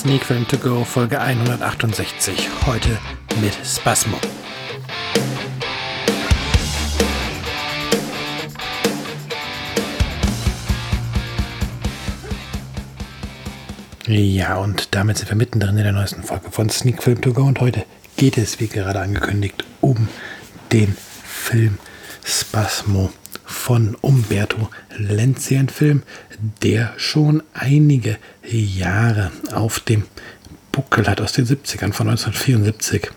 [0.00, 2.48] Sneak Film To Go Folge 168.
[2.64, 2.96] Heute
[3.42, 4.16] mit Spasmo.
[14.06, 17.42] Ja, und damit sind wir mittendrin in der neuesten Folge von Sneak Film To Go
[17.42, 17.84] und heute
[18.16, 20.08] geht es, wie gerade angekündigt, um
[20.72, 21.76] den Film
[22.24, 23.12] Spasmo
[23.70, 26.02] von Umberto Lenzi, ein Film,
[26.60, 30.06] der schon einige Jahre auf dem
[30.72, 33.12] Buckel hat, aus den 70ern von 1974,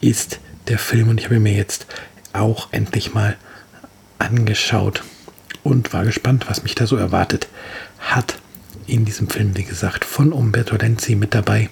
[0.00, 1.86] ist der Film und ich habe ihn mir jetzt
[2.32, 3.36] auch endlich mal
[4.18, 5.04] angeschaut
[5.62, 7.46] und war gespannt, was mich da so erwartet
[8.00, 8.40] hat.
[8.88, 11.70] In diesem Film, wie gesagt, von Umberto Lenzi mit dabei.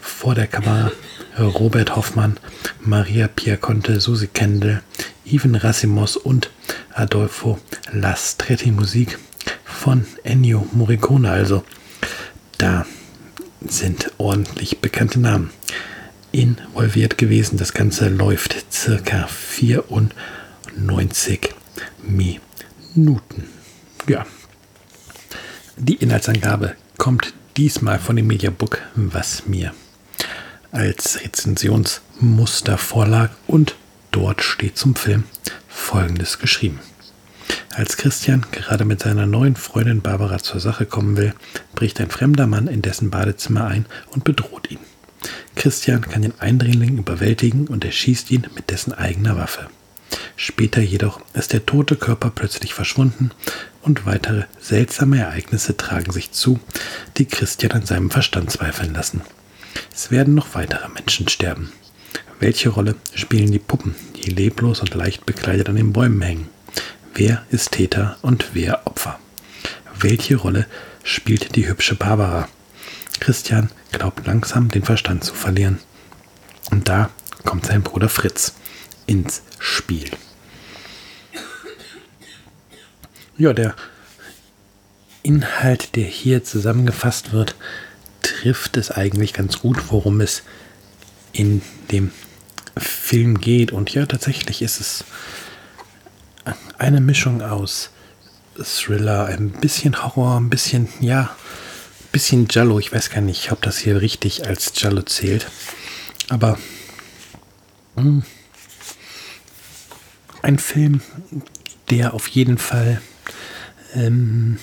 [0.00, 0.90] Vor der Kamera
[1.38, 2.38] Robert Hoffmann,
[2.80, 4.82] Maria Piaconte, Susi Kendall,
[5.24, 6.50] Ivan Rassimos und
[6.94, 7.58] Adolfo
[7.92, 9.18] Lastretti Musik
[9.64, 11.30] von Ennio Morricone.
[11.30, 11.64] Also
[12.58, 12.86] da
[13.66, 15.50] sind ordentlich bekannte Namen
[16.32, 17.58] involviert gewesen.
[17.58, 21.54] Das Ganze läuft circa 94
[22.02, 23.44] Minuten.
[24.08, 24.26] Ja.
[25.76, 29.72] Die Inhaltsangabe kommt diesmal von dem Mediabook, was mir
[30.70, 33.76] als Rezensionsmuster vorlag und
[34.10, 35.24] dort steht zum Film
[35.78, 36.80] Folgendes geschrieben.
[37.74, 41.32] Als Christian gerade mit seiner neuen Freundin Barbara zur Sache kommen will,
[41.74, 44.80] bricht ein fremder Mann in dessen Badezimmer ein und bedroht ihn.
[45.56, 49.68] Christian kann den Eindringling überwältigen und erschießt ihn mit dessen eigener Waffe.
[50.36, 53.30] Später jedoch ist der tote Körper plötzlich verschwunden
[53.80, 56.60] und weitere seltsame Ereignisse tragen sich zu,
[57.16, 59.22] die Christian an seinem Verstand zweifeln lassen.
[59.94, 61.72] Es werden noch weitere Menschen sterben.
[62.40, 66.48] Welche Rolle spielen die Puppen, die leblos und leicht bekleidet an den Bäumen hängen?
[67.12, 69.18] Wer ist Täter und wer Opfer?
[69.98, 70.66] Welche Rolle
[71.02, 72.48] spielt die hübsche Barbara?
[73.18, 75.80] Christian glaubt langsam den Verstand zu verlieren.
[76.70, 77.10] Und da
[77.44, 78.54] kommt sein Bruder Fritz
[79.06, 80.08] ins Spiel.
[83.36, 83.74] Ja, der
[85.24, 87.56] Inhalt, der hier zusammengefasst wird,
[88.22, 90.44] trifft es eigentlich ganz gut, worum es
[91.32, 92.12] in dem
[92.80, 93.72] Film geht.
[93.72, 95.04] Und ja, tatsächlich ist es
[96.78, 97.90] eine Mischung aus
[98.62, 101.22] Thriller, ein bisschen Horror, ein bisschen, ja,
[102.00, 102.78] ein bisschen Jallo.
[102.78, 105.48] Ich weiß gar nicht, ob das hier richtig als Jallo zählt.
[106.28, 106.58] Aber
[107.96, 108.22] mh, hm,
[110.42, 111.00] ein Film,
[111.90, 113.00] der auf jeden Fall
[113.94, 114.58] ähm,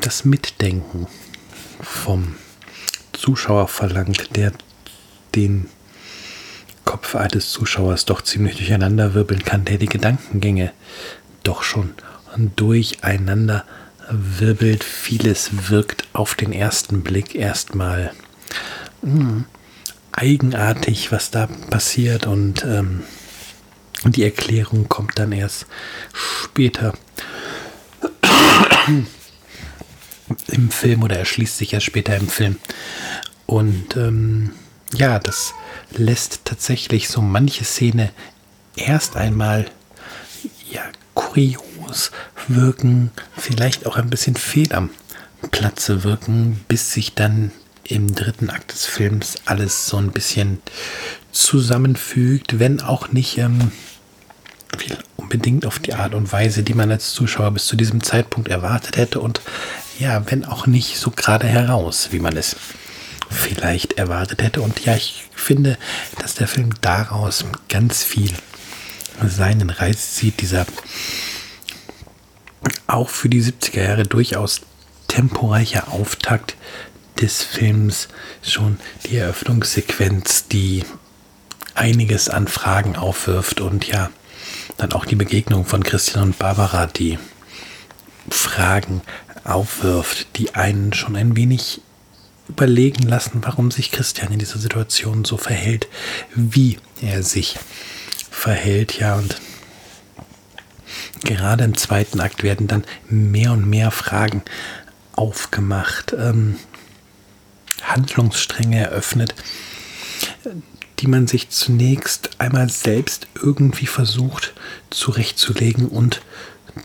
[0.00, 1.06] das Mitdenken
[1.80, 2.34] vom
[3.12, 4.52] Zuschauer verlangt, der
[5.34, 5.68] den
[6.92, 10.74] Kopf eines Zuschauers doch ziemlich durcheinander wirbeln kann, der die Gedankengänge
[11.42, 11.94] doch schon
[12.54, 13.64] durcheinander
[14.10, 14.84] wirbelt.
[14.84, 18.12] Vieles wirkt auf den ersten Blick erstmal
[19.00, 19.46] hm,
[20.12, 23.04] eigenartig, was da passiert und ähm,
[24.04, 25.64] die Erklärung kommt dann erst
[26.12, 26.92] später
[30.48, 32.58] im Film oder erschließt sich erst später im Film.
[33.46, 34.50] Und ähm,
[34.94, 35.54] ja, das
[35.90, 38.10] lässt tatsächlich so manche Szene
[38.76, 39.66] erst einmal
[40.70, 40.82] ja,
[41.14, 42.10] kurios
[42.48, 44.90] wirken, vielleicht auch ein bisschen fehl am
[45.50, 47.52] Platze wirken, bis sich dann
[47.84, 50.62] im dritten Akt des Films alles so ein bisschen
[51.32, 53.72] zusammenfügt, wenn auch nicht ähm,
[55.16, 58.96] unbedingt auf die Art und Weise, die man als Zuschauer bis zu diesem Zeitpunkt erwartet
[58.96, 59.40] hätte und
[59.98, 62.56] ja, wenn auch nicht so gerade heraus, wie man es
[63.32, 64.62] vielleicht erwartet hätte.
[64.62, 65.78] Und ja, ich finde,
[66.20, 68.32] dass der Film daraus ganz viel
[69.26, 70.40] seinen Reiz zieht.
[70.40, 70.66] Dieser
[72.86, 74.60] auch für die 70er Jahre durchaus
[75.08, 76.56] temporeiche Auftakt
[77.20, 78.08] des Films,
[78.42, 80.84] schon die Eröffnungssequenz, die
[81.74, 84.10] einiges an Fragen aufwirft und ja,
[84.76, 87.18] dann auch die Begegnung von Christian und Barbara, die
[88.28, 89.02] Fragen
[89.44, 91.80] aufwirft, die einen schon ein wenig
[92.48, 95.88] überlegen lassen, warum sich Christian in dieser Situation so verhält,
[96.34, 97.58] wie er sich
[98.30, 98.98] verhält.
[98.98, 99.40] Ja, und
[101.24, 104.42] gerade im zweiten Akt werden dann mehr und mehr Fragen
[105.12, 106.56] aufgemacht, ähm,
[107.82, 109.34] Handlungsstränge eröffnet,
[110.98, 114.54] die man sich zunächst einmal selbst irgendwie versucht
[114.90, 116.22] zurechtzulegen und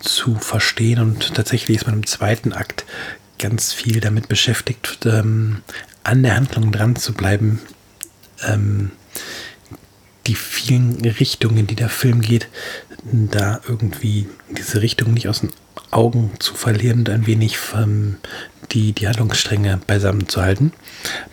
[0.00, 1.00] zu verstehen.
[1.00, 2.84] Und tatsächlich ist man im zweiten Akt
[3.38, 5.62] ganz viel damit beschäftigt, ähm,
[6.02, 7.60] an der Handlung dran zu bleiben,
[8.46, 8.90] ähm,
[10.26, 12.48] die vielen Richtungen, die der Film geht,
[13.04, 15.50] da irgendwie diese Richtung nicht aus den
[15.90, 18.16] Augen zu verlieren und ein wenig ähm,
[18.72, 20.72] die, die Handlungsstränge beisammen zu halten,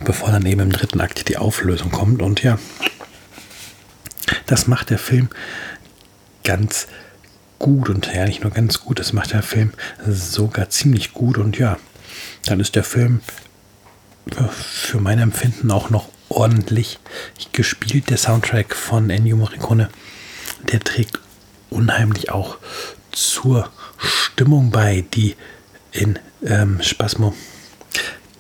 [0.04, 2.22] bevor dann eben im dritten Akt die Auflösung kommt.
[2.22, 2.60] Und ja,
[4.46, 5.30] das macht der Film
[6.44, 6.88] ganz
[7.58, 9.72] gut und ja, nicht nur ganz gut, das macht der Film
[10.06, 11.78] sogar ziemlich gut und ja,
[12.46, 13.22] dann ist der Film
[14.52, 17.00] für mein Empfinden auch noch ordentlich
[17.52, 18.10] gespielt.
[18.10, 19.90] Der Soundtrack von Ennio Morricone,
[20.72, 21.20] der trägt
[21.70, 22.58] unheimlich auch
[23.12, 25.36] zur Stimmung bei, die
[25.92, 27.34] in ähm, Spasmo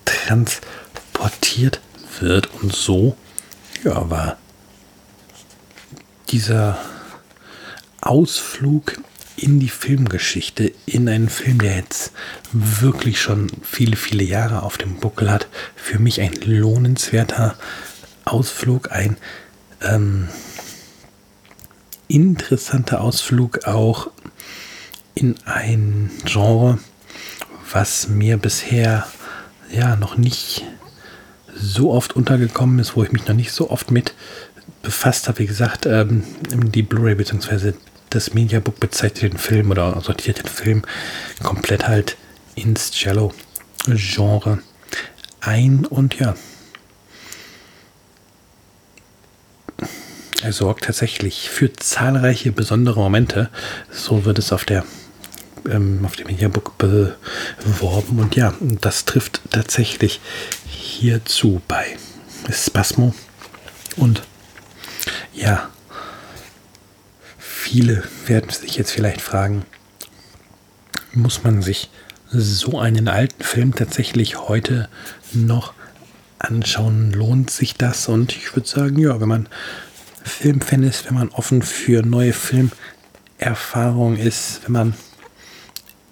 [0.05, 1.79] transportiert
[2.19, 2.49] wird.
[2.61, 3.15] Und so
[3.83, 4.37] ja, war
[6.29, 6.77] dieser
[8.01, 8.99] Ausflug
[9.35, 12.11] in die Filmgeschichte, in einen Film, der jetzt
[12.51, 17.55] wirklich schon viele, viele Jahre auf dem Buckel hat, für mich ein lohnenswerter
[18.25, 19.17] Ausflug, ein
[19.81, 20.29] ähm,
[22.07, 24.11] interessanter Ausflug auch
[25.15, 26.79] in ein Genre,
[27.71, 29.07] was mir bisher
[29.71, 30.63] ja noch nicht
[31.55, 34.13] so oft untergekommen ist, wo ich mich noch nicht so oft mit
[34.81, 35.39] befasst habe.
[35.39, 37.73] Wie gesagt, ähm, die Blu-ray bzw.
[38.15, 40.83] das Mediabook bezeichnet den Film oder sortiert den Film
[41.41, 42.17] komplett halt
[42.55, 44.59] ins Cello-Genre
[45.41, 46.35] ein und ja,
[50.43, 53.49] Er sorgt tatsächlich für zahlreiche besondere Momente.
[53.89, 54.83] So wird es auf der
[55.69, 58.19] ähm, auf dem Mediabook beworben.
[58.19, 60.19] Und ja, das trifft tatsächlich
[60.67, 61.95] hierzu bei
[62.51, 63.15] Spasmo.
[63.95, 64.23] Und
[65.33, 65.69] ja,
[67.63, 69.65] viele werden sich jetzt vielleicht fragen,
[71.13, 71.89] muss man sich
[72.29, 74.89] so einen alten Film tatsächlich heute
[75.31, 75.73] noch
[76.39, 77.13] anschauen?
[77.13, 78.09] Lohnt sich das?
[78.09, 79.47] Und ich würde sagen, ja, wenn man
[80.25, 84.93] Filmfan ist, wenn man offen für neue Filmerfahrungen ist, wenn man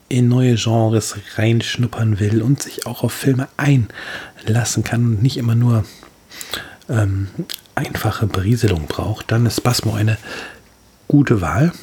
[0.07, 5.55] in neue Genres reinschnuppern will und sich auch auf Filme einlassen kann und nicht immer
[5.55, 5.83] nur
[6.87, 7.27] ähm,
[7.75, 10.17] einfache Berieselung braucht, dann ist Basmo eine
[11.11, 11.73] gute Wahl.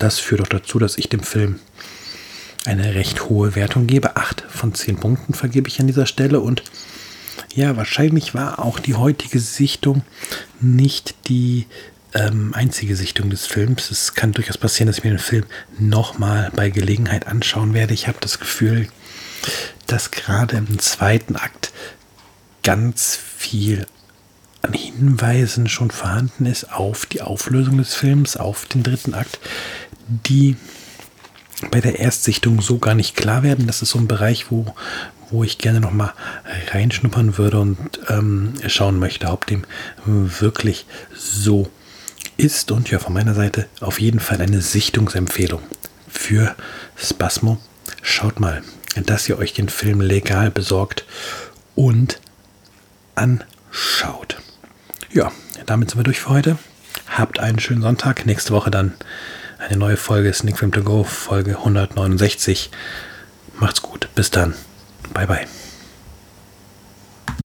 [0.00, 1.60] Das führt auch dazu, dass ich dem Film
[2.64, 4.16] eine recht hohe Wertung gebe.
[4.16, 6.64] Acht von zehn Punkten vergebe ich an dieser Stelle und
[7.54, 10.02] ja, wahrscheinlich war auch die heutige Sichtung
[10.60, 11.66] nicht die
[12.12, 13.92] ähm, einzige Sichtung des Films.
[13.92, 15.44] Es kann durchaus passieren, dass ich mir den Film
[15.78, 17.94] nochmal bei Gelegenheit anschauen werde.
[17.94, 18.88] Ich habe das Gefühl,
[19.86, 21.72] dass gerade im zweiten Akt
[22.64, 23.86] ganz viel
[24.66, 29.38] an Hinweisen schon vorhanden ist auf die Auflösung des Films, auf den dritten Akt,
[30.08, 30.56] die
[31.70, 33.66] bei der Erstsichtung so gar nicht klar werden.
[33.66, 34.74] Das ist so ein Bereich, wo,
[35.30, 36.12] wo ich gerne noch mal
[36.72, 37.78] reinschnuppern würde und
[38.08, 39.64] ähm, schauen möchte, ob dem
[40.04, 41.70] wirklich so
[42.36, 42.70] ist.
[42.70, 45.62] Und ja, von meiner Seite auf jeden Fall eine Sichtungsempfehlung
[46.08, 46.54] für
[46.96, 47.58] Spasmo.
[48.02, 48.62] Schaut mal,
[49.04, 51.04] dass ihr euch den Film legal besorgt
[51.74, 52.20] und
[53.14, 54.36] anschaut.
[55.16, 55.32] Ja,
[55.64, 56.58] damit sind wir durch für heute.
[57.08, 58.26] Habt einen schönen Sonntag.
[58.26, 58.92] Nächste Woche dann
[59.58, 62.70] eine neue Folge Sneak Film to Go, Folge 169.
[63.58, 64.10] Macht's gut.
[64.14, 64.52] Bis dann.
[65.14, 65.46] Bye bye.